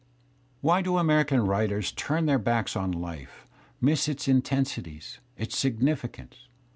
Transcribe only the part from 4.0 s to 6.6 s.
its intensities, its si^afficance?